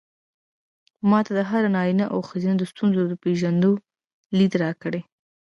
[1.09, 3.71] ما ته د هر نارينه او ښځې د ستونزو د پېژندو
[4.37, 4.93] ليد راکړ.